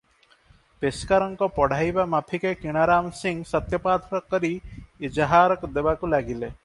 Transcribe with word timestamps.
ପେସ୍କାରଙ୍କ 0.83 1.49
ପଢ଼ାଇବା 1.57 2.05
ମାଫିକେ 2.13 2.53
କିଣାରାମ 2.63 3.13
ସିଂ 3.21 3.45
ସତ୍ୟପାଠ 3.51 4.23
କରି 4.33 4.53
ଇଜାହାର 5.11 5.61
ଦେବାକୁ 5.79 6.13
ଲାଗିଲେ। 6.17 6.51